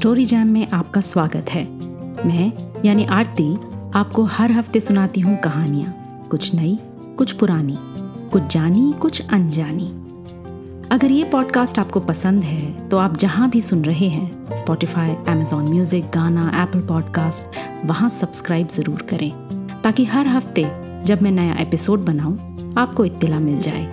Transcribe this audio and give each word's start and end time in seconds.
Story 0.00 0.24
jam 0.24 0.48
में 0.48 0.68
आपका 0.68 1.00
स्वागत 1.00 1.50
है। 1.50 1.64
मैं, 2.26 2.52
यानी 2.84 3.04
आरती, 3.04 3.54
आपको 3.94 4.22
हर 4.24 4.52
हफ़्ते 4.52 4.80
सुनाती 4.80 5.20
हूँ 5.20 5.36
कहानियाँ। 5.36 5.92
कुछ 6.30 6.54
नई, 6.54 6.78
कुछ 7.18 7.32
पुरानी, 7.32 7.76
कुछ 8.32 8.42
जानी, 8.42 8.92
कुछ 8.92 9.20
अनजानी। 9.32 9.86
अगर 10.92 11.10
ये 11.10 11.24
पॉडकास्ट 11.24 11.78
आपको 11.78 12.00
पसंद 12.00 12.44
है 12.44 12.88
तो 12.88 12.98
आप 12.98 13.16
जहाँ 13.16 13.50
भी 13.50 13.60
सुन 13.60 13.84
रहे 13.84 14.08
हैं 14.08 14.56
Spotify 14.56 15.14
Amazon 15.28 15.68
Music 15.68 16.04
Gaana 16.04 16.48
Apple 16.62 16.80
Podcast 16.80 17.58
वहाँ 17.86 18.08
सब्सक्राइब 18.10 18.68
ज़रूर 18.68 19.02
करें। 19.02 19.30
ताकि 19.82 20.04
हर 20.04 20.26
हफ़्ते, 20.26 20.64
जब 21.04 21.22
मैं 21.22 21.30
नया 21.30 21.56
एपिसोड 21.58 22.04
बनाऊँ, 22.04 22.74
आपको 22.78 23.04
इत्तला 23.04 23.40
मिल 23.40 23.60
जाए। 23.60 23.84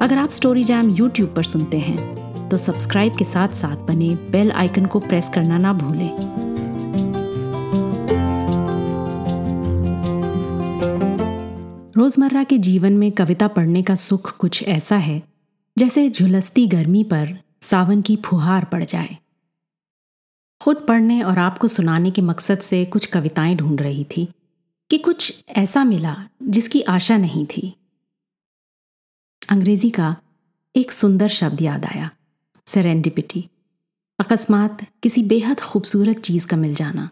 अगर 0.00 0.18
आप 0.18 0.30
स्टोरी 0.30 0.64
जैम 0.64 0.90
यूट्यूब 0.90 1.32
पर 1.36 1.42
सुनते 1.42 1.78
हैं 1.78 2.15
तो 2.50 2.58
सब्सक्राइब 2.58 3.16
के 3.16 3.24
साथ 3.24 3.48
साथ 3.48 3.76
बने 3.76 4.14
बेल 4.14 4.52
आइकन 4.52 4.86
को 4.86 5.00
प्रेस 5.00 5.30
करना 5.34 5.58
ना 5.58 5.72
भूलें। 5.72 6.10
रोज़मर्रा 11.96 12.44
के 12.44 12.58
जीवन 12.58 12.92
में 12.92 13.12
कविता 13.12 13.48
पढ़ने 13.48 13.82
का 13.82 13.96
सुख 13.96 14.36
कुछ 14.36 14.62
ऐसा 14.62 14.96
है, 14.96 15.22
जैसे 15.78 16.10
झुलसती 16.10 16.66
गर्मी 16.66 17.04
पर 17.04 17.38
सावन 17.60 18.02
की 18.02 18.16
फुहार 18.16 18.64
पड़ 18.64 18.84
जाए। 18.84 19.16
खुद 20.60 20.84
पढ़ने 20.88 21.22
और 21.22 21.38
आपको 21.38 21.68
सुनाने 21.68 22.10
के 22.10 22.22
मकसद 22.22 22.58
से 22.58 22.84
कुछ 22.84 23.06
कविताएँ 23.06 23.56
ढूंढ 23.56 23.80
रही 23.80 24.04
थी, 24.04 24.28
कि 24.90 24.98
कुछ 24.98 25.44
ऐसा 25.48 25.84
मिला 25.84 26.16
जिसकी 26.42 26.80
आशा 26.80 27.16
नहीं 27.16 27.46
थी। 27.46 27.76
अंग्रेज़ी 29.48 29.90
का 29.90 30.16
एक 30.76 30.92
सुंदर 30.92 31.28
शब्द 31.28 31.62
याद 31.62 31.84
आया। 31.84 32.10
सेरेंडिपिटी 32.66 33.48
अकस्मात 34.18 34.78
किसी 35.02 35.22
बेहद 35.22 35.60
खूबसूरत 35.60 36.18
चीज़ 36.18 36.46
का 36.46 36.56
मिल 36.56 36.74
जाना। 36.74 37.08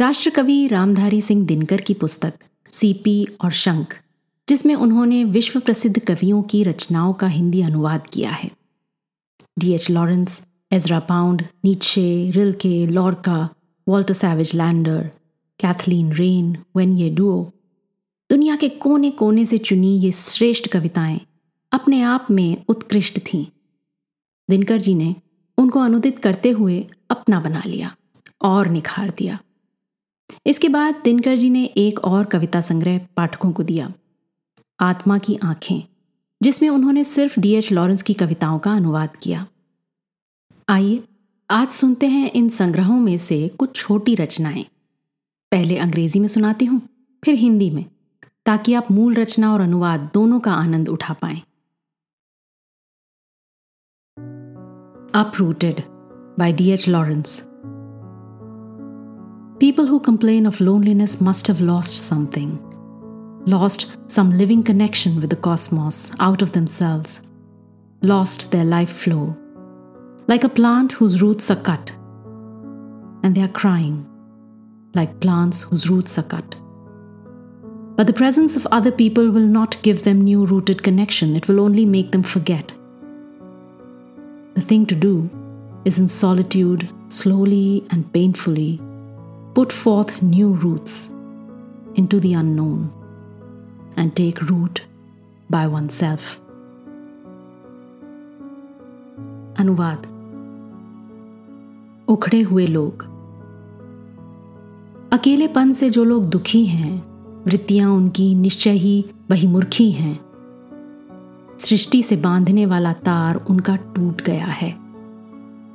राष्ट्रकवि 0.00 0.66
रामधारी 0.66 1.20
सिंह 1.20 1.46
दिनकर 1.46 1.80
की 1.80 1.94
पुस्तक 1.94 2.32
सीपी 2.70 3.26
और 3.44 3.52
शंख, 3.52 4.00
जिसमें 4.48 4.74
उन्होंने 4.74 5.24
विश्व 5.24 5.60
प्रसिद्ध 5.60 5.98
कवियों 5.98 6.42
की 6.42 6.62
रचनाओं 6.62 7.12
का 7.12 7.26
हिंदी 7.26 7.62
अनुवाद 7.62 8.06
किया 8.06 8.30
है। 8.30 8.50
D 9.58 9.72
H 9.72 9.90
Lawrence 9.90 10.46
Ezra 10.72 11.00
Pound 11.00 11.44
नीचे 11.64 12.30
Rilke 12.30 12.86
Lorca 12.86 13.48
Walter 13.88 14.14
Savage 14.14 14.54
Landor 14.54 15.10
Kathleen 15.60 16.12
Raine 16.12 16.56
when 16.76 16.92
ये 16.92 17.10
डुओ 17.10 17.44
दुनिया 18.30 18.56
के 18.56 18.68
कोने 18.68 19.10
कोने 19.10 19.46
से 19.46 19.58
चुनी 19.58 19.98
ये 19.98 20.12
श्रेष्ठ 20.12 20.68
कविताएँ 20.68 21.20
अपने 21.72 22.02
आप 22.02 22.26
में 22.30 22.64
उत्कृष्ट 22.68 23.18
थीं। 23.18 23.46
दिनकर 24.50 24.78
जी 24.78 24.94
ने 24.94 25.14
उनको 25.58 25.80
अनुदित 25.80 26.18
करते 26.18 26.50
हुए 26.50 26.86
अपना 27.10 27.40
बना 27.40 27.62
लिया 27.66 27.94
और 28.42 28.68
निखार 28.68 29.10
दिया। 29.10 29.38
इसके 30.46 30.68
बाद 30.68 31.00
दिनकर 31.04 31.36
जी 31.36 31.50
ने 31.50 31.64
एक 31.64 31.98
और 32.04 32.24
कविता 32.24 32.60
संग्रह 32.60 32.98
पाठकों 33.16 33.52
को 33.52 33.62
दिया, 33.62 33.92
आत्मा 34.80 35.18
की 35.18 35.38
आँखें, 35.44 35.82
जिसमें 36.42 36.68
उन्होंने 36.68 37.04
सिर्फ़ 37.04 37.40
डीएच 37.40 37.72
लॉरेंस 37.72 38.02
की 38.02 38.14
कविताओं 38.14 38.58
का 38.58 38.72
अनुवाद 38.72 39.16
किया। 39.16 39.46
आइए, 40.68 41.02
आज 41.50 41.68
सुनते 41.68 42.06
हैं 42.06 42.30
इन 42.30 42.48
संग्रहों 42.48 42.98
में 43.00 43.18
से 43.18 43.48
कुछ 43.48 43.76
छोटी 43.76 44.14
रचनाएँ। 44.14 44.64
पहले 45.52 45.76
अंग्रेज़ी 45.76 46.20
में 46.20 46.28
सुनाती 46.28 46.64
हूँ, 46.64 46.80
फिर 47.24 47.34
हिंदी 47.34 47.70
में, 47.70 47.84
ताकि 48.46 48.74
आप 48.74 48.90
मूल 48.90 49.14
रचना 49.14 49.52
और 49.52 49.60
अनुवाद 49.60 50.10
दोनों 50.14 50.40
का 50.40 50.52
आनंद 50.52 50.88
उठा 50.88 51.14
पाएँ। 51.14 51.40
Uprooted 55.12 55.84
by 56.36 56.52
D.H. 56.52 56.86
Lawrence. 56.86 57.48
People 59.58 59.84
who 59.84 59.98
complain 59.98 60.46
of 60.46 60.60
loneliness 60.60 61.20
must 61.20 61.48
have 61.48 61.60
lost 61.60 62.04
something, 62.04 62.60
lost 63.44 63.96
some 64.08 64.30
living 64.38 64.62
connection 64.62 65.20
with 65.20 65.30
the 65.30 65.34
cosmos 65.34 66.12
out 66.20 66.42
of 66.42 66.52
themselves, 66.52 67.22
lost 68.02 68.52
their 68.52 68.64
life 68.64 68.92
flow, 68.92 69.36
like 70.28 70.44
a 70.44 70.48
plant 70.48 70.92
whose 70.92 71.20
roots 71.20 71.50
are 71.50 71.60
cut, 71.60 71.90
and 73.24 73.34
they 73.34 73.42
are 73.42 73.48
crying, 73.48 74.08
like 74.94 75.18
plants 75.18 75.62
whose 75.62 75.90
roots 75.90 76.18
are 76.18 76.28
cut. 76.28 76.54
But 77.96 78.06
the 78.06 78.12
presence 78.12 78.54
of 78.54 78.64
other 78.70 78.92
people 78.92 79.28
will 79.28 79.48
not 79.58 79.82
give 79.82 80.04
them 80.04 80.20
new 80.20 80.46
rooted 80.46 80.84
connection, 80.84 81.34
it 81.34 81.48
will 81.48 81.58
only 81.58 81.84
make 81.84 82.12
them 82.12 82.22
forget 82.22 82.70
the 84.60 84.66
thing 84.66 84.84
to 84.84 84.94
do 84.94 85.30
is 85.84 85.98
in 85.98 86.06
solitude, 86.06 86.88
slowly 87.08 87.84
and 87.90 88.12
painfully, 88.12 88.80
put 89.54 89.72
forth 89.72 90.22
new 90.22 90.48
roots 90.48 91.14
into 91.94 92.20
the 92.20 92.34
unknown 92.34 92.92
and 93.96 94.14
take 94.14 94.42
root 94.50 94.82
by 95.50 95.66
oneself. 95.66 96.36
अनुवाद 99.58 100.06
उखड़े 102.08 102.40
हुए 102.40 102.66
लोग 102.66 103.02
अकेलेपन 105.12 105.72
से 105.72 105.90
जो 105.90 106.04
लोग 106.04 106.28
दुखी 106.30 106.64
हैं 106.66 106.94
वृत्तियाँ 107.46 107.90
उनकी 107.92 108.34
निश्चय 108.34 108.78
ही 108.84 109.04
बहिमुर्खी 109.30 109.90
हैं 109.92 110.29
सृष्टि 111.60 112.02
से 112.02 112.16
बांधने 112.16 112.66
वाला 112.66 112.92
तार 112.92 113.36
उनका 113.36 113.76
टूट 113.76 114.22
गया 114.22 114.46
है। 114.46 114.78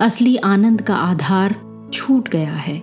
असली 0.02 0.38
आनंद 0.38 0.82
का 0.82 0.96
आधार 0.96 1.56
छूट 1.94 2.30
गया 2.30 2.54
है। 2.54 2.80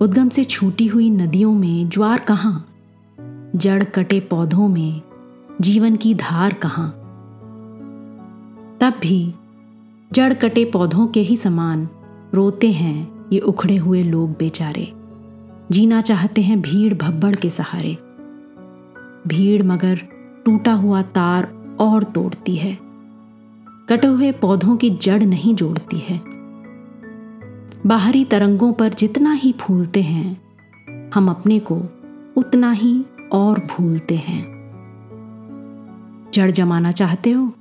उद्गम 0.00 0.28
से 0.28 0.44
छूटी 0.44 0.86
हुई 0.86 1.10
नदियों 1.10 1.54
में 1.54 1.88
ज्वार 1.88 2.18
कहाँ? 2.18 2.66
जड़ 3.56 3.84
कटे 3.84 4.20
पौधों 4.20 4.68
में 4.68 5.02
जीवन 5.60 5.96
की 5.96 6.14
धार 6.14 6.54
कहाँ? 6.54 6.90
तब 8.80 8.94
भी 9.02 9.34
जड़ 10.12 10.34
कटे 10.34 10.64
पौधों 10.64 11.06
के 11.06 11.20
ही 11.20 11.36
समान 11.36 11.88
रोते 12.34 12.70
हैं 12.70 13.26
ये 13.32 13.38
उखड़े 13.38 13.76
हुए 13.76 14.02
लोग 14.02 14.30
बेचारे। 14.30 14.92
जीना 15.70 16.00
चाहते 16.00 16.42
हैं 16.42 16.60
भीड़ 16.60 16.94
भब्बड़ 16.94 17.36
के 17.36 17.50
सहारे। 17.50 17.98
भीड़ 19.26 19.62
मगर 19.62 20.17
टूटा 20.44 20.72
हुआ 20.72 21.02
तार 21.02 21.76
और 21.80 22.04
तोड़ती 22.04 22.56
है। 22.56 22.78
कटे 23.88 24.06
हुए 24.06 24.32
पौधों 24.32 24.76
की 24.76 24.90
जड़ 24.90 25.22
नहीं 25.22 25.54
जोड़ती 25.54 25.98
है। 25.98 26.20
बाहरी 27.86 28.24
तरंगों 28.24 28.72
पर 28.72 28.88
जितना 28.88 29.32
ही 29.32 29.52
फूलते 29.52 30.02
हैं, 30.02 30.42
हम 31.14 31.30
अपने 31.30 31.58
को 31.58 31.82
उतना 32.36 32.70
ही 32.70 33.04
और 33.32 33.58
भूलते 33.58 34.16
हैं। 34.16 34.58
जड़ 36.34 36.50
जमाना 36.50 36.92
चाहते 36.92 37.30
हो? 37.30 37.52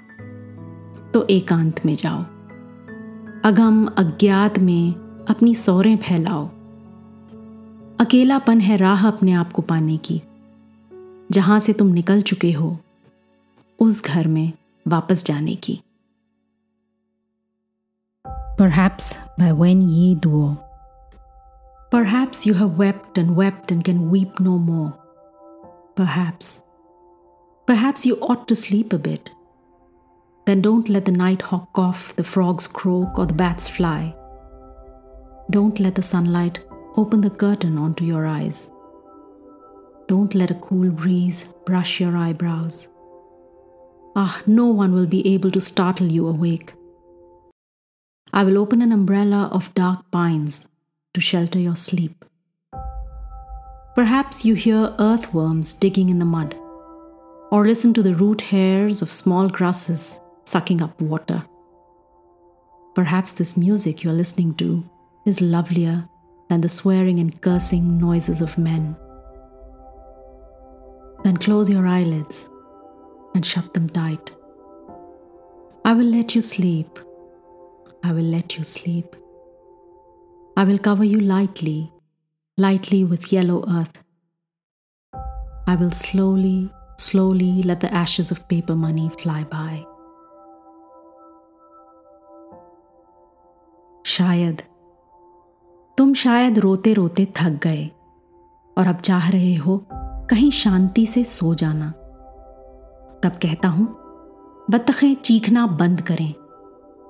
तो 1.13 1.27
एकांत 1.29 1.85
में 1.85 1.95
जाओ। 1.95 2.23
अगम 3.43 3.85
अज्ञात 3.85 4.59
में 4.59 4.93
अपनी 5.29 5.55
सौरें 5.55 5.97
फैलाओ। 5.97 6.49
अकेलापन 7.99 8.59
है 8.59 8.77
राह 8.77 9.07
अपने 9.07 9.31
आप 9.31 9.51
को 9.51 9.61
पाने 9.61 9.97
की। 9.97 10.21
जहाँ 11.31 11.59
से 11.59 11.73
तुम 11.73 11.87
निकल 11.93 12.21
चुके 12.21 12.51
हो 12.51 12.77
उस 13.79 14.03
घर 14.03 14.27
में 14.27 14.53
वापस 14.87 15.25
जाने 15.25 15.55
की 15.55 15.81
Perhaps 18.59 19.13
by 19.37 19.47
when 19.57 19.81
ye 19.87 20.15
duo. 20.15 20.45
Perhaps 21.91 22.39
you 22.47 22.53
have 22.55 22.79
wept 22.79 23.19
and 23.19 23.35
wept 23.35 23.71
and 23.71 23.83
can 23.89 24.09
weep 24.09 24.39
no 24.39 24.57
more. 24.57 24.93
Perhaps. 25.95 26.63
Perhaps 27.67 28.07
you 28.07 28.15
ought 28.15 28.47
to 28.47 28.55
sleep 28.55 28.93
a 28.93 28.97
bit. 28.97 29.29
Then 30.47 30.61
don't 30.61 30.89
let 30.89 31.05
the 31.05 31.11
night 31.11 31.43
hawk 31.43 31.77
off, 31.77 32.15
the 32.15 32.23
frogs 32.23 32.65
croak, 32.65 33.19
or 33.19 33.27
the 33.27 33.33
bats 33.33 33.67
fly. 33.67 34.15
Don't 35.51 35.79
let 35.79 35.93
the 35.93 36.01
sunlight 36.01 36.59
open 36.95 37.21
the 37.21 37.29
curtain 37.29 37.77
onto 37.77 38.05
your 38.05 38.25
eyes. 38.25 38.71
Don't 40.07 40.33
let 40.33 40.51
a 40.51 40.55
cool 40.55 40.89
breeze 40.89 41.53
brush 41.65 41.99
your 41.99 42.15
eyebrows. 42.15 42.89
Ah, 44.15 44.41
no 44.47 44.67
one 44.67 44.93
will 44.93 45.05
be 45.05 45.33
able 45.33 45.51
to 45.51 45.59
startle 45.59 46.11
you 46.11 46.27
awake. 46.27 46.73
I 48.31 48.43
will 48.43 48.57
open 48.57 48.81
an 48.81 48.91
umbrella 48.91 49.49
of 49.51 49.73
dark 49.75 50.09
pines 50.11 50.69
to 51.13 51.19
shelter 51.19 51.59
your 51.59 51.75
sleep. 51.75 52.23
Perhaps 53.95 54.45
you 54.45 54.53
hear 54.53 54.95
earthworms 54.99 55.73
digging 55.73 56.09
in 56.09 56.19
the 56.19 56.25
mud, 56.25 56.55
or 57.51 57.65
listen 57.65 57.93
to 57.95 58.03
the 58.03 58.15
root 58.15 58.41
hairs 58.41 59.01
of 59.01 59.11
small 59.11 59.49
grasses 59.49 60.19
sucking 60.45 60.81
up 60.81 61.01
water. 61.01 61.43
Perhaps 62.95 63.33
this 63.33 63.57
music 63.57 64.03
you're 64.03 64.13
listening 64.13 64.55
to 64.55 64.89
is 65.25 65.41
lovelier 65.41 66.07
than 66.49 66.61
the 66.61 66.69
swearing 66.69 67.19
and 67.19 67.41
cursing 67.41 67.97
noises 67.97 68.39
of 68.39 68.57
men. 68.57 68.95
Then 71.26 71.36
close 71.36 71.70
your 71.70 71.86
eyelids 71.86 72.50
and 73.34 73.46
shut 73.46 73.72
them 73.74 73.88
tight. 73.88 74.32
I 75.84 75.94
will 75.94 76.06
let 76.06 76.34
you 76.34 76.42
sleep. 76.42 76.98
I 78.04 78.12
will 78.12 78.24
let 78.24 78.58
you 78.58 78.64
sleep. 78.64 79.16
I 80.56 80.64
will 80.64 80.78
cover 80.78 81.04
you 81.04 81.20
lightly, 81.20 81.92
lightly 82.56 83.04
with 83.04 83.32
yellow 83.32 83.64
earth. 83.68 84.02
I 85.66 85.76
will 85.76 85.92
slowly, 85.92 86.70
slowly 86.98 87.62
let 87.62 87.80
the 87.80 87.92
ashes 87.92 88.30
of 88.30 88.46
paper 88.48 88.76
money 88.76 89.08
fly 89.08 89.44
by. 89.44 89.86
शायद 94.06 94.62
तुम 95.98 96.14
शायद 96.14 96.58
रोते 96.58 96.92
रोते 96.94 97.26
थक 97.36 97.60
गए 97.62 97.90
और 98.78 98.86
अब 98.86 99.00
चाह 99.00 99.30
रहे 99.30 99.54
हो 99.54 99.76
कहीं 100.29 100.51
शांति 100.51 101.05
से 101.05 101.23
सो 101.23 101.55
जाना। 101.55 101.91
तब 103.23 103.29
कहता 103.29 103.67
हूँ, 103.67 103.85
बत्तखें 104.69 105.15
चीखना 105.15 105.67
बंद 105.67 106.01
करें। 106.01 106.33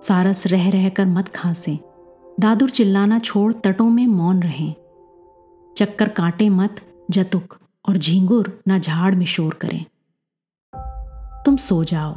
सारस 0.01 0.47
रह 0.47 0.69
रह 0.69 0.89
कर 0.89 1.05
मत 1.05 1.27
खांसें। 1.27 1.77
दादुर 2.39 2.69
चिल्लाना 2.69 3.19
छोड़ 3.19 3.53
तटों 3.53 3.89
में 3.89 4.07
मौन 4.07 4.43
रहें। 4.43 4.75
चक्कर 5.77 6.09
काटे 6.09 6.49
मत, 6.49 6.75
जतुक 7.11 7.57
और 7.89 7.97
झींगुर 7.97 8.61
ना 8.67 8.79
झाड़ 8.79 9.15
में 9.15 9.25
शोर 9.25 9.53
करें। 9.53 9.85
तुम 11.45 11.57
सो 11.57 11.83
जाओ। 11.83 12.15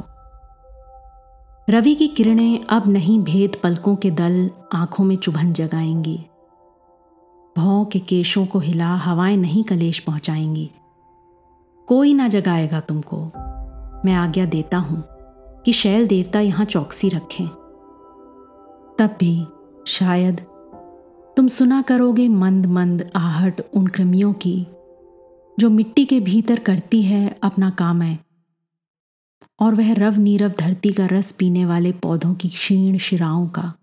रवि 1.69 1.95
की 1.95 2.07
किरणें 2.07 2.63
अब 2.63 2.87
नहीं 2.87 3.19
भेद 3.19 3.55
पलकों 3.63 3.95
के 3.95 4.11
दल 4.11 4.49
आँखों 4.73 5.03
में 5.03 5.15
चुभन 5.15 5.53
जगाएँगी। 5.53 6.19
भौं 7.57 7.85
के 7.85 7.99
केशों 7.99 8.45
को 8.45 8.59
हिला 8.59 8.95
हवाएँ 8.95 9.37
नहीं 9.37 9.63
कलेश 9.63 9.99
पहुंचाएँगी। 9.99 10.71
कोई 11.91 12.13
ना 12.13 12.27
जगाएगा 12.27 12.79
तुमको। 12.79 13.17
मैं 14.05 14.13
आज्ञा 14.13 14.45
देता 14.45 14.77
हूँ 14.77 15.03
कि 15.65 15.73
शैल 15.73 16.07
देवता 16.07 16.39
यहाँ 16.39 16.65
चौकसी 16.65 17.09
रखें। 17.09 17.47
तब 18.99 19.17
भी 19.19 19.45
शायद 19.87 20.39
तुम 21.37 21.47
सुना 21.47 21.81
करोगे 21.81 22.29
मंद 22.29 22.65
मंद 22.65 23.11
आहट 23.15 23.61
उन 23.73 23.87
कृमियों 23.87 24.33
की, 24.33 24.67
जो 25.59 25.69
मिट्टी 25.69 26.05
के 26.05 26.19
भीतर 26.19 26.59
करती 26.59 27.03
है 27.03 27.39
अपना 27.43 27.69
काम 27.69 28.01
है, 28.01 28.19
और 29.59 29.75
वह 29.75 29.93
रव 29.93 30.19
नीरव 30.19 30.53
धरती 30.59 30.93
का 30.93 31.05
रस 31.05 31.31
पीने 31.31 31.65
वाले 31.65 31.91
पौधों 31.91 32.33
की 32.33 32.49
क्षीण 32.49 32.97
शिराओं 32.97 33.47
का। 33.47 33.73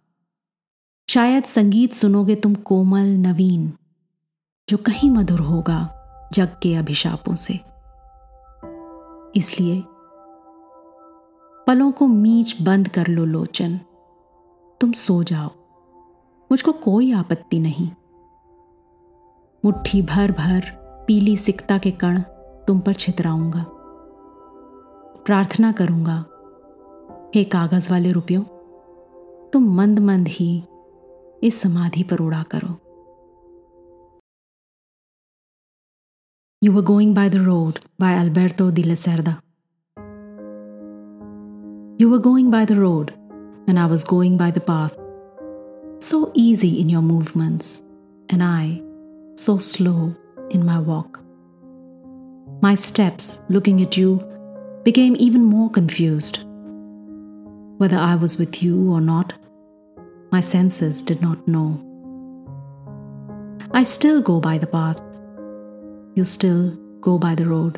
शायद 1.08 1.44
संगीत 1.44 1.93
सुनोगे 1.93 2.34
तुम 2.34 2.54
कोमल 2.54 3.16
नवीन, 3.19 3.72
जो 4.69 4.76
कहीं 4.76 5.11
मधुर 5.11 5.40
होगा 5.40 5.88
जग 6.34 6.56
के 6.62 6.75
अभिशापों 6.75 7.34
से। 7.34 7.77
इसलिए। 9.38 9.85
पलों 11.67 11.93
को 11.93 12.06
मीच 12.06 12.62
बंद 12.62 12.88
कर 12.88 13.06
लो, 13.06 13.25
लोचन। 13.25 13.81
तुम 14.81 14.93
सो 14.93 15.23
जाओ। 15.23 15.49
मुझको 16.52 16.73
कोई 16.73 17.12
आपत्ति 17.12 17.61
नहीं। 17.61 17.90
मुट्ठी 19.64 20.02
भर 20.02 20.32
भर 20.32 20.62
पीली 21.06 21.37
सिकता 21.37 21.79
के 21.79 21.90
कण 21.90 22.20
तुम 22.67 22.81
पर 22.81 22.94
छितराऊँगा। 22.94 23.67
प्रार्थना 25.26 25.73
करूँगा, 25.73 26.25
हे 27.35 27.44
कागज़ 27.44 27.90
वाले 27.90 28.12
रुपयों, 28.12 28.43
तुम 29.50 29.76
मंद 29.76 29.99
मंद 29.99 30.29
ही 30.29 30.64
इस 31.43 31.61
समाधि 31.61 32.02
पर 32.02 32.19
उड़ा 32.19 32.43
करो। 32.43 32.88
You 36.60 36.72
were 36.72 36.82
going 36.82 37.14
by 37.14 37.28
the 37.28 37.38
road 37.38 37.78
by 38.00 38.14
Alberto 38.14 38.72
de 38.72 38.82
la 38.82 38.96
Cerda. 38.96 39.40
You 41.99 42.10
were 42.10 42.19
going 42.19 42.50
by 42.50 42.64
the 42.64 42.75
road, 42.75 43.14
and 43.69 43.78
I 43.78 43.87
was 43.87 44.02
going 44.02 44.37
by 44.37 44.50
the 44.50 44.60
path. 44.60 44.96
So 46.00 46.32
easy 46.34 46.81
in 46.81 46.88
your 46.88 47.00
movements, 47.00 47.84
and 48.28 48.43
I 48.43 48.82
so 49.37 49.58
slow 49.58 50.16
in 50.50 50.66
my 50.66 50.81
walk. 50.81 51.20
My 52.61 52.75
steps, 52.75 53.40
looking 53.49 53.81
at 53.81 53.96
you, 53.96 54.20
became 54.82 55.14
even 55.20 55.44
more 55.44 55.70
confused. 55.70 56.44
Whether 57.76 57.99
I 57.99 58.16
was 58.16 58.37
with 58.37 58.64
you 58.64 58.90
or 58.90 59.00
not, 59.00 59.32
my 60.32 60.40
senses 60.40 61.02
did 61.02 61.22
not 61.22 61.46
know. 61.46 61.81
I 63.70 63.84
still 63.84 64.20
go 64.20 64.40
by 64.40 64.58
the 64.58 64.66
path. 64.66 65.00
You 66.19 66.26
still 66.26 66.70
go 67.09 67.20
by 67.20 67.37
the 67.37 67.47
road. 67.47 67.73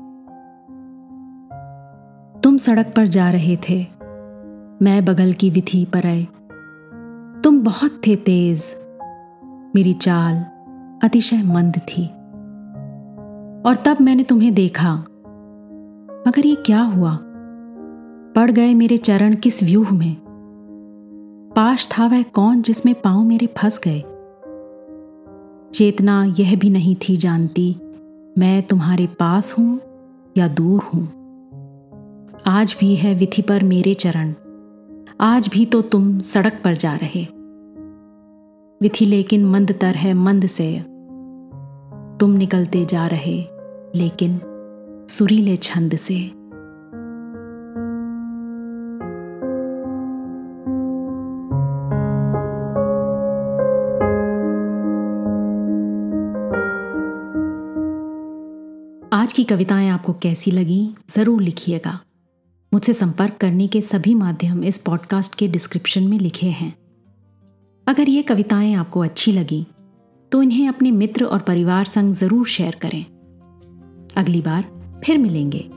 तुम 2.42 2.58
सड़क 2.58 2.94
पर 2.96 3.08
जा 3.08 3.32
रहे 3.32 3.58
थे। 3.58 3.88
मैं 4.82 5.06
बगल 5.06 5.34
की 5.34 5.50
विधि 5.50 5.86
पर 5.86 6.06
आए। 6.06 6.28
तुम 7.42 7.64
बहुत 7.64 8.02
थे 8.08 8.16
तेज। 8.16 8.76
मेरी 9.76 9.94
चाल 9.94 10.38
अतिशय 11.04 11.44
मंद 11.44 11.78
थी। 11.78 12.08
और 13.70 13.76
तब 13.76 13.98
मैंने 14.02 14.24
तुम्हें 14.24 14.54
देखा। 14.54 15.04
मगर 16.28 16.46
ये 16.46 16.56
क्या 16.56 16.82
हुआ? 16.82 17.20
पड़ 18.36 18.52
गए 18.52 18.74
मेरे 18.74 18.98
चरण 18.98 19.36
किस 19.36 19.64
व्यूह 19.64 19.92
में? 19.92 20.16
पाश 21.56 21.88
था 21.88 22.08
वह 22.08 22.22
कौन 22.22 22.62
जिसमें 22.62 22.96
पाँव 22.96 23.24
मेरे 23.24 23.48
फंस 23.48 23.82
गए? 23.88 24.00
चेतना 25.74 26.24
यह 26.40 26.60
भी 26.60 26.70
नहीं 26.70 26.96
थी 26.96 27.18
जानती, 27.18 27.76
मैं 28.38 28.64
तुम्हारे 28.64 29.08
पास 29.08 29.56
हूँ 29.60 29.80
या 30.38 30.48
दूर 30.48 30.82
हूँ? 30.84 31.14
आज 32.48 32.76
भी 32.80 32.96
है 32.96 33.16
विधि 33.16 33.42
पर 33.42 33.64
मेरे 33.64 33.94
चरण। 33.94 34.34
आज 35.22 35.48
भी 35.48 35.66
तो 35.66 35.82
तुम 35.82 36.20
सड़क 36.20 36.62
पर 36.64 36.74
जा 36.74 36.96
रहे। 36.96 37.28
विधि 38.82 39.06
लेकिन 39.06 39.46
मंद 39.46 39.72
तर 39.82 39.96
है, 39.96 40.14
मंद 40.14 40.48
से। 40.48 40.80
तुम 42.20 42.32
निकलते 42.32 42.86
जा 42.86 43.08
रहे, 43.08 43.46
लेकिन 43.96 44.42
सुरीले 45.10 45.56
छंद 45.58 45.96
से। 45.98 46.16
आज 59.14 59.34
की 59.34 59.44
कविताएँ 59.44 59.90
आपको 59.90 60.14
कैसी 60.14 60.52
लगी, 60.52 60.96
ज़रूर 61.10 61.42
लिखिएगा। 61.42 62.00
मुझसे 62.74 62.94
संपर्क 62.94 63.38
करने 63.38 63.68
के 63.68 63.82
सभी 63.82 64.16
माध्यम 64.16 64.64
इस 64.64 64.78
पॉडकास्ट 64.78 65.36
के 65.36 65.48
डिस्क्रिप्शन 65.48 66.08
में 66.08 66.18
लिखे 66.20 66.48
हैं। 66.48 66.74
अगर 67.88 68.10
ये 68.10 68.22
कविताएँ 68.22 68.74
आपको 68.74 69.00
अच्छी 69.00 69.32
लगी 69.32 69.66
तो 70.32 70.42
इन्हें 70.42 70.68
अपने 70.68 70.92
मित्र 70.92 71.26
और 71.26 71.40
परिवार 71.40 71.86
संग 71.86 72.14
ज़रूर 72.14 72.46
शेयर 72.48 72.76
करें। 72.82 73.06
अगली 74.18 74.42
बार 74.42 74.73
फिर 75.06 75.18
मिलेंगे। 75.18 75.70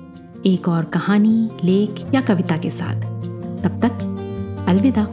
एक 0.47 0.69
और 0.69 0.85
कहानी 0.85 1.51
लेख 1.65 2.05
या 2.15 2.21
कविता 2.21 2.57
के 2.57 2.71
साथ। 2.71 3.01
तब 3.65 3.81
तक 3.85 3.93
अलविदा। 4.69 5.07